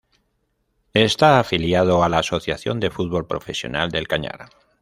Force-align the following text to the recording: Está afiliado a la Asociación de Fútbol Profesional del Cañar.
Está 0.95 1.39
afiliado 1.39 2.03
a 2.03 2.09
la 2.09 2.17
Asociación 2.17 2.79
de 2.79 2.89
Fútbol 2.89 3.27
Profesional 3.27 3.91
del 3.91 4.07
Cañar. 4.07 4.49